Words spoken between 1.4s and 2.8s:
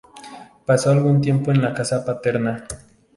en la casa paterna.